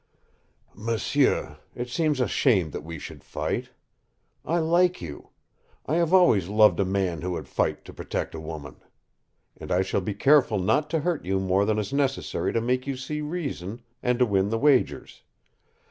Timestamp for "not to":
10.57-11.01